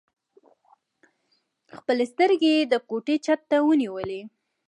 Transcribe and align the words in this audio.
خپلې 1.77 2.05
سترګې 2.11 2.51
يې 2.57 2.63
د 2.71 2.73
کوټې 2.89 3.15
چت 3.25 3.41
ته 3.49 3.57
ونيولې. 3.67 4.21